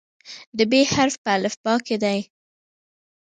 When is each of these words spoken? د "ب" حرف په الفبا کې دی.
د 0.57 0.59
"ب" 0.69 0.71
حرف 0.93 1.15
په 1.23 1.31
الفبا 1.37 1.73
کې 1.85 1.95
دی. 2.03 2.19